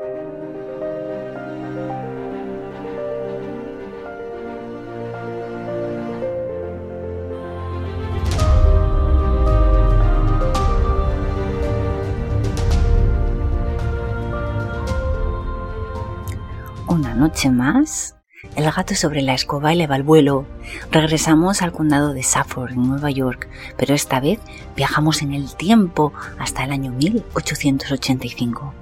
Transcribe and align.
Una 0.00 0.08
noche 17.14 17.50
más, 17.50 18.16
el 18.56 18.70
gato 18.72 18.94
sobre 18.94 19.20
la 19.20 19.34
escoba 19.34 19.74
eleva 19.74 19.96
el 19.96 20.02
vuelo. 20.02 20.46
Regresamos 20.90 21.60
al 21.60 21.72
condado 21.72 22.14
de 22.14 22.22
Suffolk, 22.22 22.70
en 22.70 22.88
Nueva 22.88 23.10
York, 23.10 23.50
pero 23.76 23.94
esta 23.94 24.18
vez 24.18 24.40
viajamos 24.74 25.20
en 25.20 25.34
el 25.34 25.54
tiempo 25.56 26.14
hasta 26.38 26.64
el 26.64 26.72
año 26.72 26.90
1885. 26.92 28.79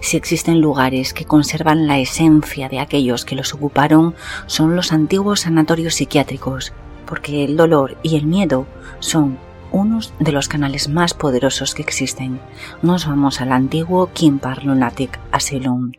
Si 0.00 0.16
existen 0.16 0.60
lugares 0.60 1.12
que 1.12 1.24
conservan 1.24 1.86
la 1.86 1.98
esencia 1.98 2.68
de 2.68 2.80
aquellos 2.80 3.24
que 3.24 3.36
los 3.36 3.54
ocuparon, 3.54 4.14
son 4.46 4.76
los 4.76 4.92
antiguos 4.92 5.40
sanatorios 5.40 5.94
psiquiátricos, 5.94 6.72
porque 7.06 7.44
el 7.44 7.56
dolor 7.56 7.96
y 8.02 8.16
el 8.16 8.26
miedo 8.26 8.66
son 9.00 9.38
unos 9.72 10.12
de 10.18 10.32
los 10.32 10.48
canales 10.48 10.88
más 10.88 11.14
poderosos 11.14 11.74
que 11.74 11.82
existen. 11.82 12.40
Nos 12.82 13.06
vamos 13.06 13.40
al 13.40 13.52
antiguo 13.52 14.10
Kimpar 14.12 14.64
Lunatic 14.64 15.18
Asylum. 15.30 15.92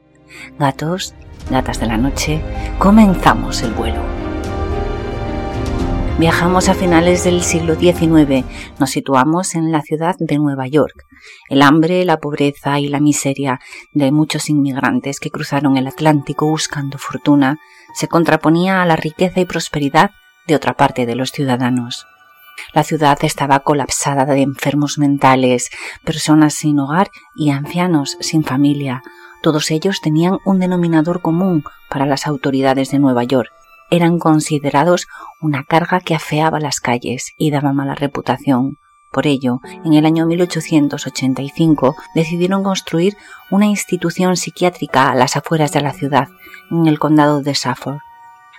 Gatos, 0.58 1.14
gatas 1.50 1.80
de 1.80 1.88
la 1.88 1.98
noche, 1.98 2.42
comenzamos 2.80 3.62
el 3.62 3.74
vuelo. 3.74 4.23
Viajamos 6.20 6.70
a 6.70 6.76
finales 6.76 7.24
del 7.24 7.42
siglo 7.42 7.76
XIX, 7.76 8.46
nos 8.80 8.92
situamos 8.92 9.56
en 9.56 9.72
la 9.72 9.82
ciudad 9.82 10.16
de 10.20 10.38
Nueva 10.38 10.68
York. 10.68 11.06
El 11.50 11.62
hambre, 11.62 12.06
la 12.06 12.18
pobreza 12.18 12.80
y 12.80 12.88
la 12.88 13.00
miseria 13.00 13.60
de 13.94 14.12
muchos 14.12 14.50
inmigrantes 14.50 15.20
que 15.20 15.32
cruzaron 15.32 15.76
el 15.76 15.88
Atlántico 15.88 16.48
buscando 16.48 16.98
fortuna 16.98 17.60
se 17.96 18.08
contraponía 18.08 18.82
a 18.82 18.86
la 18.86 18.96
riqueza 18.96 19.40
y 19.40 19.46
prosperidad 19.46 20.12
de 20.48 20.56
otra 20.56 20.76
parte 20.76 21.06
de 21.06 21.16
los 21.16 21.32
ciudadanos. 21.32 22.06
La 22.74 22.84
ciudad 22.84 23.18
estaba 23.24 23.62
colapsada 23.62 24.26
de 24.26 24.42
enfermos 24.42 25.00
mentales, 25.00 25.72
personas 26.06 26.54
sin 26.54 26.80
hogar 26.80 27.10
y 27.36 27.50
ancianos 27.50 28.18
sin 28.20 28.44
familia, 28.44 29.02
todos 29.44 29.72
ellos 29.72 30.00
tenían 30.00 30.38
un 30.46 30.60
denominador 30.60 31.22
común 31.22 31.66
para 31.90 32.06
las 32.06 32.28
autoridades 32.28 32.92
de 32.92 33.00
Nueva 33.00 33.26
York. 33.26 33.52
Eran 33.94 34.18
considerados 34.18 35.06
una 35.40 35.66
carga 35.66 36.00
que 36.00 36.16
afeaba 36.16 36.60
las 36.60 36.80
calles 36.80 37.34
y 37.38 37.52
daba 37.52 37.74
mala 37.74 37.94
reputación. 37.94 38.80
Por 39.12 39.28
ello, 39.28 39.60
en 39.86 39.94
el 39.94 40.08
año 40.08 40.26
1885 40.26 41.96
decidieron 42.16 42.64
construir 42.64 43.16
una 43.52 43.68
institución 43.68 44.36
psiquiátrica 44.36 45.12
a 45.12 45.16
las 45.16 45.38
afueras 45.38 45.74
de 45.74 45.82
la 45.82 45.94
ciudad, 45.94 46.30
en 46.72 46.88
el 46.88 46.98
condado 46.98 47.44
de 47.44 47.54
Suffolk. 47.54 48.02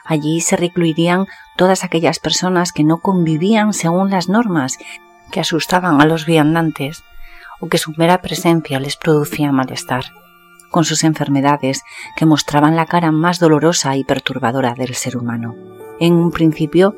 Allí 0.04 0.40
se 0.40 0.54
recluirían 0.56 1.26
todas 1.56 1.82
aquellas 1.82 2.20
personas 2.20 2.70
que 2.70 2.84
no 2.84 2.98
convivían 2.98 3.72
según 3.72 4.10
las 4.10 4.28
normas, 4.28 4.78
que 5.32 5.40
asustaban 5.40 6.00
a 6.00 6.06
los 6.06 6.26
viandantes 6.26 7.02
o 7.58 7.66
que 7.66 7.78
su 7.78 7.90
mera 7.96 8.22
presencia 8.22 8.78
les 8.78 8.96
producía 8.96 9.50
malestar 9.50 10.04
con 10.70 10.84
sus 10.84 11.04
enfermedades 11.04 11.82
que 12.16 12.26
mostraban 12.26 12.76
la 12.76 12.86
cara 12.86 13.12
más 13.12 13.38
dolorosa 13.38 13.96
y 13.96 14.04
perturbadora 14.04 14.74
del 14.74 14.94
ser 14.94 15.16
humano. 15.16 15.54
En 16.00 16.14
un 16.14 16.30
principio, 16.30 16.96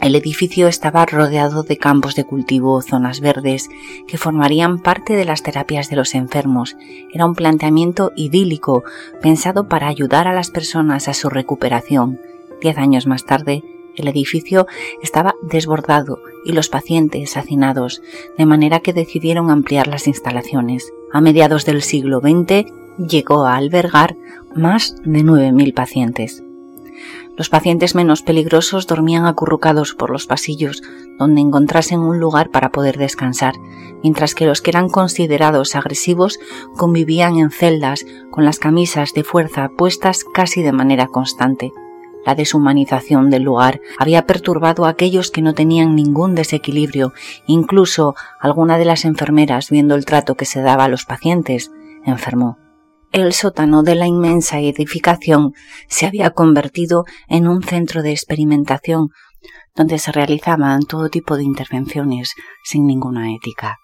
el 0.00 0.14
edificio 0.14 0.66
estaba 0.66 1.04
rodeado 1.04 1.62
de 1.62 1.76
campos 1.76 2.14
de 2.14 2.24
cultivo 2.24 2.80
zonas 2.80 3.20
verdes 3.20 3.68
que 4.08 4.16
formarían 4.16 4.78
parte 4.78 5.14
de 5.14 5.26
las 5.26 5.42
terapias 5.42 5.90
de 5.90 5.96
los 5.96 6.14
enfermos. 6.14 6.76
Era 7.12 7.26
un 7.26 7.34
planteamiento 7.34 8.10
idílico 8.16 8.82
pensado 9.20 9.68
para 9.68 9.88
ayudar 9.88 10.26
a 10.26 10.32
las 10.32 10.50
personas 10.50 11.06
a 11.08 11.12
su 11.12 11.28
recuperación. 11.28 12.18
Diez 12.62 12.78
años 12.78 13.06
más 13.06 13.26
tarde, 13.26 13.62
el 13.94 14.08
edificio 14.08 14.66
estaba 15.02 15.34
desbordado 15.42 16.20
y 16.46 16.52
los 16.52 16.70
pacientes 16.70 17.36
hacinados, 17.36 18.00
de 18.38 18.46
manera 18.46 18.80
que 18.80 18.94
decidieron 18.94 19.50
ampliar 19.50 19.86
las 19.86 20.06
instalaciones. 20.06 20.90
A 21.12 21.20
mediados 21.20 21.66
del 21.66 21.82
siglo 21.82 22.20
XX 22.20 22.72
llegó 22.98 23.46
a 23.46 23.56
albergar 23.56 24.16
más 24.54 24.96
de 25.04 25.22
9.000 25.22 25.74
pacientes. 25.74 26.42
Los 27.36 27.48
pacientes 27.48 27.94
menos 27.94 28.22
peligrosos 28.22 28.86
dormían 28.86 29.24
acurrucados 29.24 29.94
por 29.94 30.10
los 30.10 30.26
pasillos 30.26 30.82
donde 31.18 31.40
encontrasen 31.40 32.00
un 32.00 32.18
lugar 32.20 32.50
para 32.50 32.70
poder 32.70 32.98
descansar, 32.98 33.54
mientras 34.02 34.34
que 34.34 34.44
los 34.46 34.60
que 34.60 34.70
eran 34.70 34.88
considerados 34.88 35.74
agresivos 35.74 36.38
convivían 36.76 37.38
en 37.38 37.50
celdas 37.50 38.04
con 38.30 38.44
las 38.44 38.58
camisas 38.58 39.14
de 39.14 39.24
fuerza 39.24 39.70
puestas 39.76 40.24
casi 40.34 40.62
de 40.62 40.72
manera 40.72 41.06
constante. 41.06 41.72
La 42.26 42.34
deshumanización 42.34 43.30
del 43.30 43.44
lugar 43.44 43.80
había 43.98 44.26
perturbado 44.26 44.84
a 44.84 44.90
aquellos 44.90 45.30
que 45.30 45.40
no 45.40 45.54
tenían 45.54 45.96
ningún 45.96 46.34
desequilibrio, 46.34 47.14
incluso 47.46 48.14
alguna 48.38 48.76
de 48.76 48.84
las 48.84 49.06
enfermeras, 49.06 49.70
viendo 49.70 49.94
el 49.94 50.04
trato 50.04 50.34
que 50.34 50.44
se 50.44 50.60
daba 50.60 50.84
a 50.84 50.88
los 50.88 51.06
pacientes, 51.06 51.72
enfermó. 52.04 52.58
El 53.12 53.32
sótano 53.32 53.82
de 53.82 53.96
la 53.96 54.06
inmensa 54.06 54.60
edificación 54.60 55.52
se 55.88 56.06
había 56.06 56.30
convertido 56.30 57.06
en 57.28 57.48
un 57.48 57.60
centro 57.60 58.04
de 58.04 58.12
experimentación 58.12 59.08
donde 59.74 59.98
se 59.98 60.12
realizaban 60.12 60.82
todo 60.82 61.08
tipo 61.08 61.36
de 61.36 61.42
intervenciones 61.42 62.34
sin 62.62 62.86
ninguna 62.86 63.34
ética. 63.34 63.80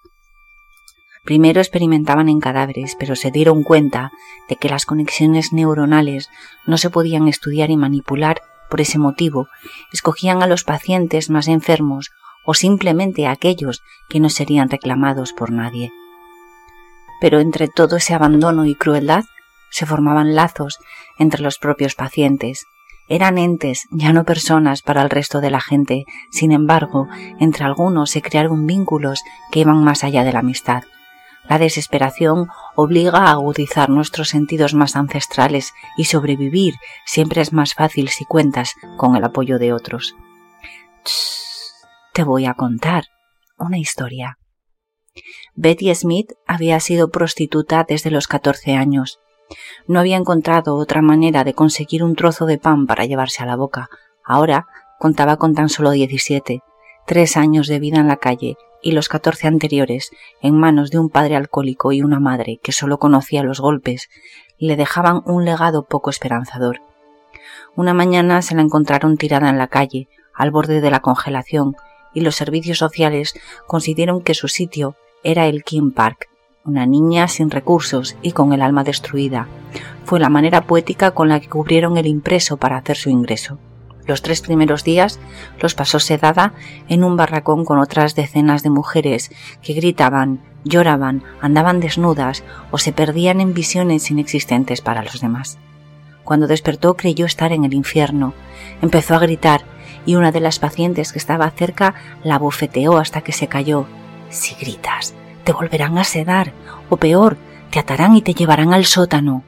Primero 1.25 1.59
experimentaban 1.59 2.29
en 2.29 2.39
cadáveres, 2.39 2.95
pero 2.97 3.17
se 3.17 3.29
dieron 3.29 3.63
cuenta 3.63 4.11
de 4.47 4.55
que 4.55 4.69
las 4.69 4.85
conexiones 4.85 5.51
neuronales 5.51 6.29
no 6.65 6.77
se 6.77 6.89
podían 6.89 7.27
estudiar 7.27 7.69
y 7.69 7.75
manipular. 7.75 8.41
Por 8.69 8.79
ese 8.79 8.97
motivo, 8.97 9.47
escogían 9.91 10.41
a 10.41 10.47
los 10.47 10.63
pacientes 10.63 11.29
más 11.29 11.49
enfermos 11.49 12.11
o 12.45 12.53
simplemente 12.53 13.27
a 13.27 13.31
aquellos 13.31 13.81
que 14.07 14.21
no 14.21 14.29
serían 14.29 14.69
reclamados 14.69 15.33
por 15.33 15.51
nadie 15.51 15.91
pero 17.21 17.39
entre 17.39 17.67
todo 17.67 17.97
ese 17.97 18.13
abandono 18.13 18.65
y 18.65 18.75
crueldad 18.75 19.25
se 19.69 19.85
formaban 19.85 20.35
lazos 20.35 20.79
entre 21.17 21.41
los 21.41 21.57
propios 21.59 21.95
pacientes. 21.95 22.65
Eran 23.09 23.37
entes, 23.37 23.87
ya 23.91 24.11
no 24.11 24.25
personas 24.25 24.81
para 24.81 25.01
el 25.01 25.09
resto 25.09 25.39
de 25.39 25.49
la 25.49 25.61
gente. 25.61 26.05
Sin 26.29 26.51
embargo, 26.51 27.07
entre 27.39 27.63
algunos 27.63 28.09
se 28.09 28.21
crearon 28.21 28.67
vínculos 28.67 29.21
que 29.51 29.61
iban 29.61 29.83
más 29.83 30.03
allá 30.03 30.23
de 30.23 30.33
la 30.33 30.39
amistad. 30.39 30.83
La 31.47 31.57
desesperación 31.57 32.49
obliga 32.75 33.19
a 33.19 33.31
agudizar 33.31 33.89
nuestros 33.89 34.29
sentidos 34.29 34.73
más 34.73 34.97
ancestrales 34.97 35.73
y 35.95 36.03
sobrevivir 36.03 36.75
siempre 37.05 37.41
es 37.41 37.53
más 37.53 37.73
fácil 37.73 38.09
si 38.09 38.25
cuentas 38.25 38.73
con 38.97 39.15
el 39.15 39.23
apoyo 39.23 39.57
de 39.57 39.71
otros. 39.71 40.15
te 42.13 42.23
voy 42.23 42.45
a 42.45 42.55
contar 42.55 43.05
una 43.57 43.77
historia. 43.77 44.37
Betty 45.59 45.93
Smith 45.95 46.33
había 46.45 46.79
sido 46.79 47.09
prostituta 47.09 47.83
desde 47.83 48.11
los 48.11 48.27
14 48.27 48.75
años. 48.75 49.19
No 49.87 49.99
había 49.99 50.15
encontrado 50.15 50.75
otra 50.75 51.01
manera 51.01 51.43
de 51.43 51.55
conseguir 51.55 52.03
un 52.03 52.15
trozo 52.15 52.45
de 52.45 52.59
pan 52.59 52.85
para 52.85 53.05
llevarse 53.05 53.41
a 53.41 53.47
la 53.47 53.55
boca. 53.55 53.89
Ahora 54.23 54.67
contaba 54.99 55.37
con 55.37 55.55
tan 55.55 55.69
solo 55.69 55.89
17, 55.89 56.61
tres 57.07 57.37
años 57.37 57.65
de 57.65 57.79
vida 57.79 57.97
en 57.97 58.07
la 58.07 58.17
calle 58.17 58.55
y 58.83 58.91
los 58.91 59.09
14 59.09 59.47
anteriores 59.47 60.11
en 60.43 60.55
manos 60.55 60.91
de 60.91 60.99
un 60.99 61.09
padre 61.09 61.35
alcohólico 61.35 61.91
y 61.91 62.03
una 62.03 62.19
madre 62.19 62.59
que 62.61 62.71
solo 62.71 62.99
conocía 62.99 63.41
los 63.41 63.59
golpes, 63.59 64.09
le 64.59 64.75
dejaban 64.75 65.23
un 65.25 65.43
legado 65.43 65.87
poco 65.87 66.11
esperanzador. 66.11 66.81
Una 67.75 67.95
mañana 67.95 68.43
se 68.43 68.53
la 68.53 68.61
encontraron 68.61 69.17
tirada 69.17 69.49
en 69.49 69.57
la 69.57 69.69
calle, 69.69 70.07
al 70.35 70.51
borde 70.51 70.81
de 70.81 70.91
la 70.91 70.99
congelación, 70.99 71.75
y 72.13 72.21
los 72.21 72.35
servicios 72.35 72.77
sociales 72.77 73.33
consiguieron 73.65 74.21
que 74.21 74.35
su 74.35 74.49
sitio 74.49 74.95
era 75.23 75.47
el 75.47 75.63
King 75.63 75.91
Park, 75.91 76.29
una 76.63 76.85
niña 76.85 77.27
sin 77.27 77.49
recursos 77.49 78.15
y 78.21 78.31
con 78.31 78.53
el 78.53 78.61
alma 78.61 78.83
destruida. 78.83 79.47
Fue 80.05 80.19
la 80.19 80.29
manera 80.29 80.61
poética 80.61 81.11
con 81.11 81.29
la 81.29 81.39
que 81.39 81.49
cubrieron 81.49 81.97
el 81.97 82.07
impreso 82.07 82.57
para 82.57 82.77
hacer 82.77 82.97
su 82.97 83.09
ingreso. 83.09 83.59
Los 84.05 84.21
tres 84.21 84.41
primeros 84.41 84.83
días 84.83 85.19
los 85.59 85.75
pasó 85.75 85.99
sedada 85.99 86.53
en 86.87 87.03
un 87.03 87.17
barracón 87.17 87.65
con 87.65 87.77
otras 87.77 88.15
decenas 88.15 88.63
de 88.63 88.69
mujeres 88.69 89.31
que 89.61 89.73
gritaban, 89.73 90.39
lloraban, 90.63 91.23
andaban 91.41 91.81
desnudas 91.81 92.43
o 92.71 92.77
se 92.77 92.93
perdían 92.93 93.41
en 93.41 93.53
visiones 93.53 94.09
inexistentes 94.09 94.81
para 94.81 95.03
los 95.03 95.19
demás. 95.19 95.57
Cuando 96.23 96.47
despertó 96.47 96.95
creyó 96.95 97.25
estar 97.25 97.51
en 97.51 97.65
el 97.65 97.73
infierno. 97.73 98.33
Empezó 98.81 99.15
a 99.15 99.19
gritar 99.19 99.65
y 100.05 100.15
una 100.15 100.31
de 100.31 100.39
las 100.39 100.59
pacientes 100.59 101.11
que 101.11 101.19
estaba 101.19 101.49
cerca 101.51 101.95
la 102.23 102.39
bofeteó 102.39 102.97
hasta 102.97 103.21
que 103.21 103.33
se 103.33 103.47
cayó 103.47 103.87
si 104.29 104.55
gritas, 104.55 105.13
te 105.47 105.53
volverán 105.53 105.97
a 105.97 106.03
sedar, 106.03 106.51
o 106.89 106.97
peor, 106.97 107.37
te 107.71 107.79
atarán 107.79 108.17
y 108.17 108.21
te 108.21 108.33
llevarán 108.33 108.73
al 108.73 108.83
sótano. 108.83 109.43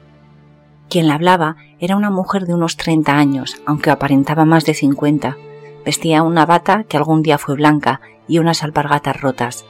Quien 0.88 1.06
la 1.06 1.16
hablaba 1.16 1.56
era 1.78 1.94
una 1.94 2.08
mujer 2.08 2.46
de 2.46 2.54
unos 2.54 2.78
treinta 2.78 3.18
años, 3.18 3.60
aunque 3.66 3.90
aparentaba 3.90 4.46
más 4.46 4.64
de 4.64 4.72
cincuenta. 4.72 5.36
Vestía 5.84 6.22
una 6.22 6.46
bata 6.46 6.84
que 6.84 6.96
algún 6.96 7.20
día 7.20 7.36
fue 7.36 7.54
blanca 7.54 8.00
y 8.26 8.38
unas 8.38 8.62
alpargatas 8.62 9.20
rotas. 9.20 9.66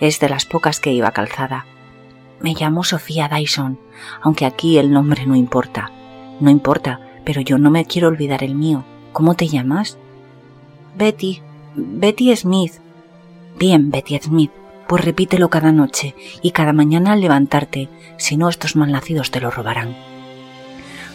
Es 0.00 0.18
de 0.18 0.28
las 0.28 0.44
pocas 0.44 0.80
que 0.80 0.92
iba 0.92 1.12
calzada. 1.12 1.66
Me 2.40 2.54
llamo 2.54 2.82
Sofía 2.82 3.28
Dyson, 3.28 3.78
aunque 4.22 4.46
aquí 4.46 4.76
el 4.76 4.90
nombre 4.90 5.24
no 5.24 5.36
importa. 5.36 5.92
No 6.40 6.50
importa, 6.50 6.98
pero 7.24 7.42
yo 7.42 7.58
no 7.58 7.70
me 7.70 7.84
quiero 7.84 8.08
olvidar 8.08 8.42
el 8.42 8.56
mío. 8.56 8.82
¿Cómo 9.12 9.34
te 9.34 9.46
llamas? 9.46 9.98
Betty. 10.96 11.42
Betty 11.76 12.34
Smith. 12.34 12.72
Bien, 13.56 13.92
Betty 13.92 14.18
Smith. 14.18 14.50
Pues 14.90 15.04
repítelo 15.04 15.50
cada 15.50 15.70
noche 15.70 16.16
y 16.42 16.50
cada 16.50 16.72
mañana 16.72 17.12
al 17.12 17.20
levantarte, 17.20 17.88
si 18.16 18.36
no 18.36 18.48
estos 18.48 18.74
malnacidos 18.74 19.30
te 19.30 19.40
lo 19.40 19.52
robarán. 19.52 19.96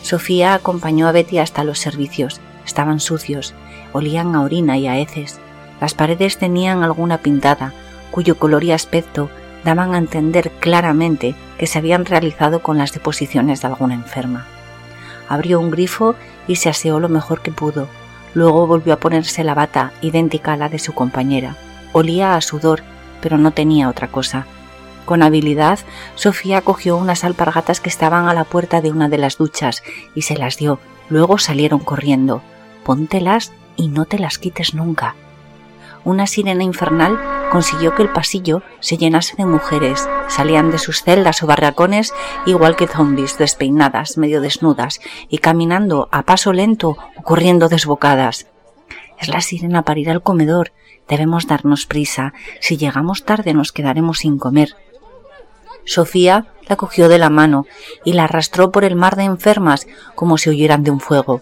Sofía 0.01 0.53
acompañó 0.53 1.09
a 1.09 1.11
Betty 1.11 1.39
hasta 1.39 1.65
los 1.65 1.79
servicios. 1.79 2.39
Estaban 2.65 3.01
sucios, 3.01 3.53
olían 3.91 4.33
a 4.33 4.43
orina 4.43 4.77
y 4.77 4.87
a 4.87 4.97
heces. 4.97 5.41
Las 5.81 5.93
paredes 5.93 6.37
tenían 6.37 6.83
alguna 6.83 7.17
pintada, 7.17 7.73
cuyo 8.11 8.39
color 8.39 8.63
y 8.63 8.71
aspecto 8.71 9.29
daban 9.65 9.93
a 9.93 9.97
entender 9.97 10.51
claramente 10.61 11.35
que 11.57 11.67
se 11.67 11.79
habían 11.79 12.05
realizado 12.05 12.61
con 12.61 12.77
las 12.77 12.93
deposiciones 12.93 13.61
de 13.61 13.67
alguna 13.67 13.95
enferma. 13.95 14.45
Abrió 15.27 15.59
un 15.59 15.69
grifo 15.69 16.15
y 16.47 16.55
se 16.55 16.69
aseó 16.69 17.01
lo 17.01 17.09
mejor 17.09 17.41
que 17.41 17.51
pudo. 17.51 17.89
Luego 18.35 18.67
volvió 18.67 18.93
a 18.93 18.99
ponerse 19.01 19.43
la 19.43 19.53
bata 19.53 19.91
idéntica 19.99 20.53
a 20.53 20.57
la 20.57 20.69
de 20.69 20.79
su 20.79 20.93
compañera. 20.93 21.57
Olía 21.91 22.37
a 22.37 22.41
sudor, 22.41 22.83
pero 23.21 23.37
no 23.37 23.51
tenía 23.51 23.89
otra 23.89 24.07
cosa. 24.07 24.45
Con 25.05 25.21
habilidad, 25.21 25.79
Sofía 26.15 26.61
cogió 26.61 26.97
unas 26.97 27.23
alpargatas 27.23 27.79
que 27.79 27.89
estaban 27.89 28.27
a 28.27 28.33
la 28.33 28.43
puerta 28.43 28.81
de 28.81 28.91
una 28.91 29.07
de 29.07 29.19
las 29.19 29.37
duchas 29.37 29.83
y 30.15 30.23
se 30.23 30.37
las 30.37 30.57
dio. 30.57 30.79
Luego 31.09 31.37
salieron 31.37 31.79
corriendo. 31.79 32.41
Póntelas 32.83 33.53
y 33.75 33.87
no 33.87 34.05
te 34.05 34.17
las 34.17 34.39
quites 34.39 34.73
nunca. 34.73 35.15
Una 36.03 36.27
sirena 36.27 36.63
infernal 36.63 37.19
consiguió 37.51 37.95
que 37.95 38.03
el 38.03 38.09
pasillo 38.09 38.61
se 38.79 38.97
llenase 38.97 39.35
de 39.37 39.45
mujeres. 39.45 40.07
Salían 40.27 40.69
de 40.69 40.77
sus 40.77 41.01
celdas 41.01 41.41
o 41.41 41.47
barracones 41.47 42.13
igual 42.45 42.75
que 42.75 42.87
zombies, 42.87 43.39
despeinadas, 43.39 44.17
medio 44.17 44.39
desnudas, 44.39 44.99
y 45.29 45.39
caminando 45.39 46.07
a 46.11 46.23
paso 46.23 46.53
lento 46.53 46.97
o 47.17 47.21
corriendo 47.23 47.69
desbocadas. 47.69 48.47
Es 49.19 49.29
la 49.29 49.41
sirena 49.41 49.81
para 49.81 49.99
ir 49.99 50.09
al 50.11 50.21
comedor. 50.21 50.73
Debemos 51.07 51.47
darnos 51.47 51.85
prisa. 51.85 52.33
Si 52.59 52.77
llegamos 52.77 53.23
tarde 53.25 53.53
nos 53.53 53.71
quedaremos 53.71 54.19
sin 54.19 54.37
comer. 54.37 54.75
Sofía 55.85 56.47
la 56.67 56.75
cogió 56.75 57.09
de 57.09 57.19
la 57.19 57.29
mano 57.29 57.67
y 58.03 58.13
la 58.13 58.23
arrastró 58.23 58.71
por 58.71 58.83
el 58.83 58.95
mar 58.95 59.15
de 59.15 59.23
enfermas 59.23 59.87
como 60.15 60.37
si 60.37 60.49
huyeran 60.49 60.83
de 60.83 60.91
un 60.91 60.99
fuego. 60.99 61.41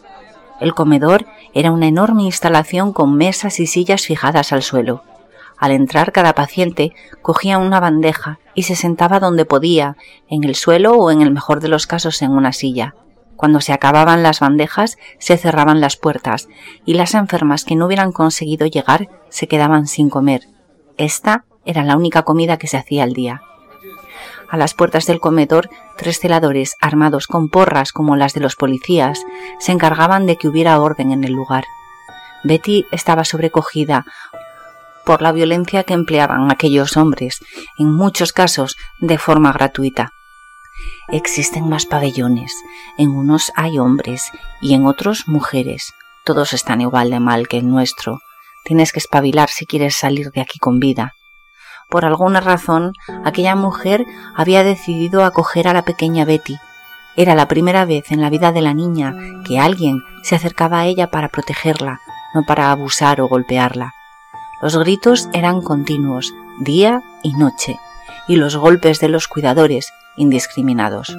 El 0.59 0.73
comedor 0.73 1.25
era 1.53 1.71
una 1.71 1.87
enorme 1.87 2.23
instalación 2.23 2.93
con 2.93 3.15
mesas 3.15 3.59
y 3.59 3.67
sillas 3.67 4.05
fijadas 4.05 4.51
al 4.51 4.63
suelo. 4.63 5.03
Al 5.57 5.71
entrar 5.71 6.11
cada 6.11 6.33
paciente 6.35 6.93
cogía 7.21 7.57
una 7.57 7.79
bandeja 7.79 8.39
y 8.53 8.63
se 8.63 8.75
sentaba 8.75 9.19
donde 9.19 9.45
podía, 9.45 9.95
en 10.27 10.43
el 10.43 10.55
suelo 10.55 10.93
o 10.97 11.09
en 11.09 11.21
el 11.21 11.31
mejor 11.31 11.61
de 11.61 11.69
los 11.69 11.87
casos 11.87 12.21
en 12.21 12.31
una 12.31 12.51
silla. 12.51 12.95
Cuando 13.35 13.61
se 13.61 13.73
acababan 13.73 14.23
las 14.23 14.39
bandejas 14.39 14.97
se 15.19 15.37
cerraban 15.37 15.81
las 15.81 15.97
puertas 15.97 16.47
y 16.85 16.93
las 16.93 17.13
enfermas 17.13 17.65
que 17.65 17.75
no 17.75 17.87
hubieran 17.87 18.11
conseguido 18.11 18.67
llegar 18.67 19.09
se 19.29 19.47
quedaban 19.47 19.87
sin 19.87 20.09
comer. 20.09 20.41
Esta 20.97 21.45
era 21.65 21.83
la 21.83 21.97
única 21.97 22.23
comida 22.23 22.57
que 22.57 22.67
se 22.67 22.77
hacía 22.77 23.03
al 23.03 23.13
día. 23.13 23.41
A 24.49 24.57
las 24.57 24.75
puertas 24.75 25.07
del 25.07 25.19
comedor, 25.19 25.69
tres 25.97 26.19
celadores, 26.19 26.75
armados 26.79 27.25
con 27.25 27.49
porras 27.49 27.91
como 27.91 28.15
las 28.15 28.33
de 28.33 28.41
los 28.41 28.55
policías, 28.55 29.25
se 29.59 29.71
encargaban 29.71 30.27
de 30.27 30.35
que 30.37 30.47
hubiera 30.47 30.79
orden 30.79 31.11
en 31.11 31.23
el 31.23 31.33
lugar. 31.33 31.63
Betty 32.43 32.85
estaba 32.91 33.23
sobrecogida 33.23 34.05
por 35.05 35.21
la 35.21 35.31
violencia 35.31 35.83
que 35.83 35.93
empleaban 35.93 36.51
aquellos 36.51 36.97
hombres, 36.97 37.39
en 37.77 37.91
muchos 37.91 38.31
casos 38.31 38.75
de 38.99 39.17
forma 39.17 39.51
gratuita. 39.51 40.11
Existen 41.09 41.67
más 41.67 41.85
pabellones, 41.85 42.53
en 42.97 43.09
unos 43.09 43.51
hay 43.55 43.77
hombres 43.77 44.31
y 44.61 44.73
en 44.73 44.85
otros 44.85 45.27
mujeres. 45.27 45.93
Todos 46.23 46.53
están 46.53 46.79
igual 46.79 47.09
de 47.09 47.19
mal 47.19 47.47
que 47.47 47.57
el 47.57 47.67
nuestro. 47.67 48.19
Tienes 48.63 48.93
que 48.93 48.99
espabilar 48.99 49.49
si 49.49 49.65
quieres 49.65 49.95
salir 49.95 50.31
de 50.31 50.39
aquí 50.39 50.59
con 50.59 50.79
vida. 50.79 51.13
Por 51.89 52.05
alguna 52.05 52.39
razón, 52.39 52.93
aquella 53.25 53.55
mujer 53.55 54.05
había 54.33 54.63
decidido 54.63 55.25
acoger 55.25 55.67
a 55.67 55.73
la 55.73 55.83
pequeña 55.83 56.23
Betty. 56.23 56.57
Era 57.17 57.35
la 57.35 57.49
primera 57.49 57.83
vez 57.83 58.11
en 58.11 58.21
la 58.21 58.29
vida 58.29 58.53
de 58.53 58.61
la 58.61 58.73
niña 58.73 59.13
que 59.45 59.59
alguien 59.59 60.01
se 60.23 60.35
acercaba 60.35 60.79
a 60.79 60.85
ella 60.85 61.11
para 61.11 61.27
protegerla, 61.27 61.99
no 62.33 62.43
para 62.43 62.71
abusar 62.71 63.19
o 63.19 63.27
golpearla. 63.27 63.93
Los 64.61 64.77
gritos 64.77 65.27
eran 65.33 65.61
continuos, 65.61 66.33
día 66.59 67.03
y 67.21 67.33
noche, 67.33 67.77
y 68.29 68.37
los 68.37 68.55
golpes 68.55 69.01
de 69.01 69.09
los 69.09 69.27
cuidadores 69.27 69.91
indiscriminados. 70.15 71.15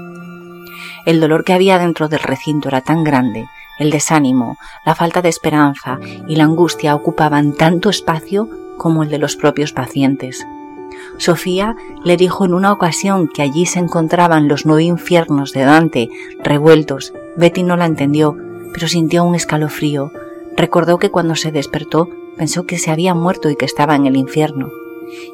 El 1.06 1.20
dolor 1.20 1.44
que 1.44 1.52
había 1.52 1.78
dentro 1.78 2.08
del 2.08 2.20
recinto 2.20 2.68
era 2.68 2.80
tan 2.80 3.04
grande, 3.04 3.46
el 3.78 3.90
desánimo, 3.90 4.56
la 4.84 4.94
falta 4.94 5.20
de 5.20 5.28
esperanza 5.28 5.98
y 6.28 6.36
la 6.36 6.44
angustia 6.44 6.94
ocupaban 6.94 7.52
tanto 7.54 7.90
espacio 7.90 8.48
como 8.78 9.02
el 9.02 9.10
de 9.10 9.18
los 9.18 9.36
propios 9.36 9.72
pacientes. 9.72 10.46
Sofía 11.18 11.76
le 12.04 12.16
dijo 12.16 12.44
en 12.44 12.54
una 12.54 12.72
ocasión 12.72 13.28
que 13.28 13.42
allí 13.42 13.66
se 13.66 13.78
encontraban 13.78 14.48
los 14.48 14.66
nueve 14.66 14.84
infiernos 14.84 15.52
de 15.52 15.64
Dante 15.64 16.08
revueltos. 16.42 17.12
Betty 17.36 17.62
no 17.62 17.76
la 17.76 17.86
entendió, 17.86 18.36
pero 18.72 18.88
sintió 18.88 19.24
un 19.24 19.34
escalofrío. 19.34 20.12
Recordó 20.56 20.98
que 20.98 21.10
cuando 21.10 21.34
se 21.34 21.52
despertó 21.52 22.08
pensó 22.36 22.66
que 22.66 22.78
se 22.78 22.90
había 22.90 23.14
muerto 23.14 23.50
y 23.50 23.56
que 23.56 23.64
estaba 23.64 23.96
en 23.96 24.06
el 24.06 24.16
infierno. 24.16 24.70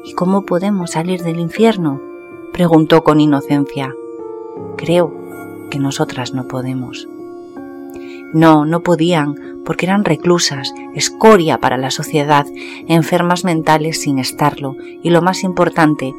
¿Y 0.03 0.13
cómo 0.13 0.45
podemos 0.45 0.91
salir 0.91 1.21
del 1.21 1.39
infierno? 1.39 2.10
Preguntó 2.53 3.03
con 3.03 3.19
inocencia. 3.19 3.93
Creo 4.77 5.13
que 5.69 5.79
nosotras 5.79 6.33
no 6.33 6.47
podemos. 6.47 7.07
No, 8.33 8.65
no 8.65 8.81
podían, 8.81 9.35
porque 9.65 9.85
eran 9.85 10.05
reclusas, 10.05 10.73
escoria 10.95 11.59
para 11.59 11.77
la 11.77 11.91
sociedad, 11.91 12.45
enfermas 12.87 13.43
mentales 13.43 14.01
sin 14.01 14.19
estarlo 14.19 14.75
y 15.03 15.09
lo 15.09 15.21
más 15.21 15.43
importante, 15.43 16.13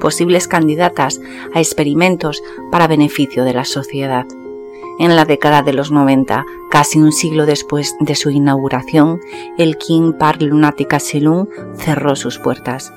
posibles 0.00 0.48
candidatas 0.48 1.20
a 1.54 1.60
experimentos 1.60 2.42
para 2.70 2.86
beneficio 2.86 3.44
de 3.44 3.54
la 3.54 3.64
sociedad. 3.64 4.26
En 4.98 5.16
la 5.16 5.24
década 5.24 5.62
de 5.62 5.72
los 5.72 5.90
90, 5.90 6.44
casi 6.70 6.98
un 6.98 7.12
siglo 7.12 7.46
después 7.46 7.94
de 8.00 8.14
su 8.14 8.30
inauguración, 8.30 9.20
el 9.56 9.78
King 9.78 10.12
Park 10.18 10.42
Lunatic 10.42 10.92
Asylum 10.92 11.46
cerró 11.76 12.14
sus 12.14 12.38
puertas. 12.38 12.92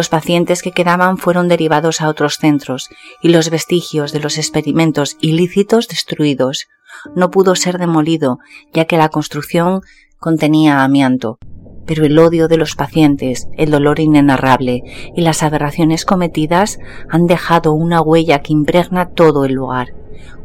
Los 0.00 0.08
pacientes 0.08 0.62
que 0.62 0.72
quedaban 0.72 1.18
fueron 1.18 1.48
derivados 1.48 2.00
a 2.00 2.08
otros 2.08 2.38
centros 2.38 2.88
y 3.20 3.28
los 3.28 3.50
vestigios 3.50 4.12
de 4.12 4.20
los 4.20 4.38
experimentos 4.38 5.18
ilícitos 5.20 5.88
destruidos 5.88 6.68
no 7.14 7.30
pudo 7.30 7.54
ser 7.54 7.76
demolido, 7.76 8.38
ya 8.72 8.86
que 8.86 8.96
la 8.96 9.10
construcción 9.10 9.82
contenía 10.18 10.84
amianto. 10.84 11.36
Pero 11.84 12.06
el 12.06 12.18
odio 12.18 12.48
de 12.48 12.56
los 12.56 12.76
pacientes, 12.76 13.46
el 13.58 13.70
dolor 13.70 14.00
inenarrable 14.00 14.84
y 15.14 15.20
las 15.20 15.42
aberraciones 15.42 16.06
cometidas 16.06 16.78
han 17.10 17.26
dejado 17.26 17.74
una 17.74 18.00
huella 18.00 18.40
que 18.40 18.54
impregna 18.54 19.10
todo 19.10 19.44
el 19.44 19.52
lugar. 19.52 19.88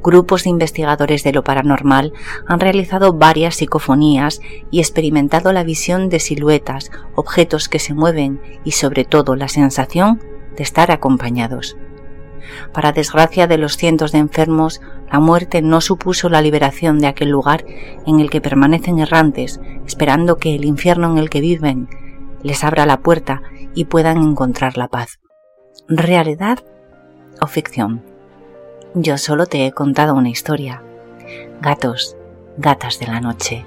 Grupos 0.04 0.44
de 0.44 0.52
investigadores 0.52 1.24
de 1.24 1.34
lo 1.34 1.44
paranormal 1.44 2.14
han 2.48 2.60
realizado 2.60 3.14
varias 3.14 3.56
psicofonías 3.56 4.42
y 4.72 4.80
experimentado 4.80 5.52
la 5.52 5.64
visión 5.64 6.10
de 6.10 6.20
siluetas, 6.20 6.92
objetos 7.16 7.70
que 7.70 7.80
se 7.80 7.94
mueven 7.94 8.40
y 8.64 8.72
sobre 8.72 9.06
todo 9.06 9.36
la 9.36 9.48
sensación 9.48 10.22
de 10.56 10.64
estar 10.64 10.92
acompañados. 10.92 11.78
Para 12.74 12.92
desgracia 12.92 13.48
de 13.48 13.58
los 13.58 13.78
cientos 13.78 14.12
de 14.12 14.20
enfermos, 14.20 14.82
la 15.12 15.20
muerte 15.20 15.62
no 15.62 15.82
supuso 15.82 16.30
la 16.30 16.42
liberación 16.42 17.00
de 17.00 17.08
aquel 17.08 17.30
lugar 17.30 17.66
en 18.06 18.20
el 18.20 18.30
que 18.30 18.42
permanecen 18.42 19.00
errantes, 19.00 19.60
esperando 19.86 20.38
que 20.38 20.56
el 20.56 20.66
infierno 20.66 21.12
en 21.12 21.18
el 21.18 21.30
que 21.30 21.42
viven 21.42 21.90
les 22.44 22.64
abra 22.64 22.86
la 22.86 23.00
puerta 23.00 23.42
y 23.74 23.86
puedan 23.86 24.18
encontrar 24.18 24.78
la 24.78 24.88
paz. 24.88 25.20
¿Realidad 25.88 26.60
o 27.42 27.48
ficción? 27.48 28.15
Yo 28.98 29.18
solo 29.18 29.46
te 29.46 29.66
he 29.66 29.74
contado 29.74 30.16
una 30.16 30.30
historia. 30.30 30.82
Gatos, 31.60 32.16
gatas 32.58 32.98
de 32.98 33.08
la 33.08 33.20
noche, 33.20 33.66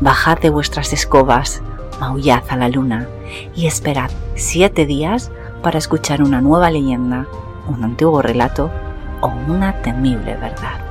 bajad 0.00 0.38
de 0.38 0.50
vuestras 0.50 0.92
escobas, 0.92 1.62
maullad 1.98 2.42
a 2.50 2.56
la 2.56 2.68
luna 2.68 3.08
y 3.54 3.66
esperad 3.66 4.10
siete 4.34 4.84
días 4.84 5.30
para 5.62 5.78
escuchar 5.78 6.22
una 6.22 6.42
nueva 6.42 6.70
leyenda 6.70 7.26
un 7.68 7.84
antiguo 7.84 8.20
relato 8.20 8.70
o 9.22 9.28
una 9.48 9.80
temible 9.80 10.36
verdad. 10.36 10.85